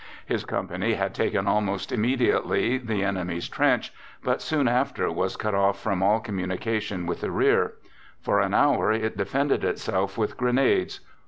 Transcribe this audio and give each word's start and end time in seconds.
His 0.25 0.43
company 0.45 0.93
had 0.95 1.13
taken 1.13 1.47
almost 1.47 1.91
immediately 1.91 2.79
the 2.79 3.03
enemy's 3.03 3.47
trench, 3.47 3.93
but 4.23 4.41
soon 4.41 4.67
after 4.67 5.11
was 5.11 5.35
cut 5.37 5.53
off 5.53 5.79
from 5.79 6.01
all 6.01 6.19
communication 6.19 7.05
with 7.05 7.21
the 7.21 7.29
rear. 7.29 7.73
For 8.19 8.39
an 8.39 8.55
hour 8.55 8.91
it 8.91 9.15
defended 9.15 9.63
itself 9.63 10.17
with 10.17 10.37
grenades. 10.37 11.01